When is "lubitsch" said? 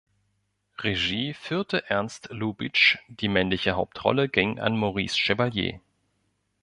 2.31-2.97